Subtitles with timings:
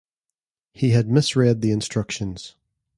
[0.73, 2.55] He had misread the instructions.